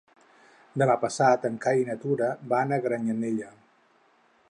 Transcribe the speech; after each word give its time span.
Demà 0.81 0.95
passat 1.03 1.45
en 1.51 1.61
Cai 1.67 1.83
i 1.83 1.87
na 1.91 1.99
Tura 2.07 2.33
van 2.55 2.75
a 2.79 2.83
Granyanella. 2.87 3.53